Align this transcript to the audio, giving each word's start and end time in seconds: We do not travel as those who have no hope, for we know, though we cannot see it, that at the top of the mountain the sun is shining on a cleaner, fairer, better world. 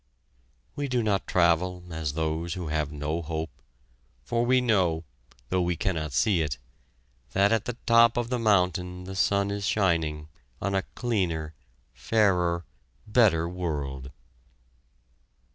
We 0.75 0.87
do 0.87 1.03
not 1.03 1.27
travel 1.27 1.83
as 1.91 2.13
those 2.13 2.55
who 2.55 2.69
have 2.69 2.91
no 2.91 3.21
hope, 3.21 3.51
for 4.23 4.43
we 4.43 4.59
know, 4.59 5.03
though 5.49 5.61
we 5.61 5.75
cannot 5.75 6.11
see 6.11 6.41
it, 6.41 6.57
that 7.33 7.51
at 7.51 7.65
the 7.65 7.77
top 7.85 8.17
of 8.17 8.29
the 8.31 8.39
mountain 8.39 9.03
the 9.03 9.15
sun 9.15 9.51
is 9.51 9.63
shining 9.63 10.27
on 10.59 10.73
a 10.73 10.81
cleaner, 10.95 11.53
fairer, 11.93 12.65
better 13.05 13.47
world. 13.47 14.09